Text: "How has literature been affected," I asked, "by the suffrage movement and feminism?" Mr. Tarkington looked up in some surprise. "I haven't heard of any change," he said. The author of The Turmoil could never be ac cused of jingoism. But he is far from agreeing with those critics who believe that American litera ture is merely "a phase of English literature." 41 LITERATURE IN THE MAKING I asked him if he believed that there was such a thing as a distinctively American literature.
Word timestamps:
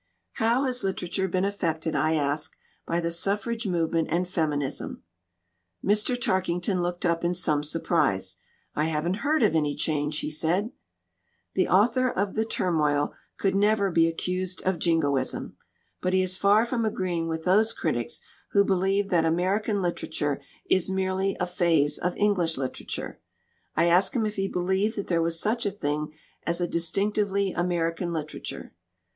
"How 0.41 0.63
has 0.63 0.83
literature 0.83 1.27
been 1.27 1.45
affected," 1.45 1.95
I 1.95 2.15
asked, 2.15 2.57
"by 2.87 2.99
the 2.99 3.11
suffrage 3.11 3.67
movement 3.67 4.07
and 4.09 4.27
feminism?" 4.27 5.03
Mr. 5.85 6.19
Tarkington 6.19 6.81
looked 6.81 7.05
up 7.05 7.23
in 7.23 7.35
some 7.35 7.61
surprise. 7.61 8.37
"I 8.75 8.85
haven't 8.85 9.17
heard 9.17 9.43
of 9.43 9.53
any 9.53 9.75
change," 9.75 10.21
he 10.21 10.31
said. 10.31 10.71
The 11.53 11.67
author 11.67 12.09
of 12.09 12.33
The 12.33 12.45
Turmoil 12.45 13.13
could 13.37 13.53
never 13.53 13.91
be 13.91 14.07
ac 14.07 14.15
cused 14.15 14.63
of 14.65 14.79
jingoism. 14.79 15.55
But 16.01 16.13
he 16.13 16.23
is 16.23 16.35
far 16.35 16.65
from 16.65 16.83
agreeing 16.83 17.27
with 17.27 17.43
those 17.45 17.71
critics 17.71 18.21
who 18.53 18.65
believe 18.65 19.09
that 19.09 19.23
American 19.23 19.83
litera 19.83 20.09
ture 20.09 20.41
is 20.67 20.89
merely 20.89 21.37
"a 21.39 21.45
phase 21.45 21.99
of 21.99 22.17
English 22.17 22.57
literature." 22.57 23.19
41 23.75 23.75
LITERATURE 23.75 23.75
IN 23.75 23.75
THE 23.75 23.81
MAKING 23.81 23.91
I 23.93 23.95
asked 23.95 24.15
him 24.15 24.25
if 24.25 24.35
he 24.37 24.51
believed 24.51 24.97
that 24.97 25.05
there 25.05 25.21
was 25.21 25.39
such 25.39 25.67
a 25.67 25.69
thing 25.69 26.11
as 26.41 26.59
a 26.59 26.67
distinctively 26.67 27.51
American 27.51 28.11
literature. 28.11 28.73